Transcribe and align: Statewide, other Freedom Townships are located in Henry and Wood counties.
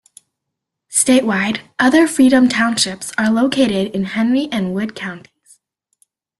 Statewide, 0.89 1.59
other 1.77 2.07
Freedom 2.07 2.49
Townships 2.49 3.11
are 3.19 3.29
located 3.31 3.91
in 3.95 4.05
Henry 4.05 4.49
and 4.51 4.73
Wood 4.73 4.95
counties. 4.95 5.59